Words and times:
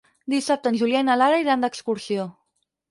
Dissabte 0.33 0.71
en 0.71 0.79
Julià 0.83 1.03
i 1.05 1.07
na 1.11 1.19
Lara 1.23 1.39
iran 1.45 1.65
d'excursió. 1.67 2.29